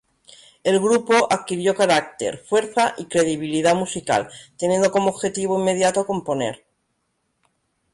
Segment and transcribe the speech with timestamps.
[0.63, 6.65] El grupo adquirió carácter, fuerza y credibilidad musical, teniendo como objetivo inmediato componer.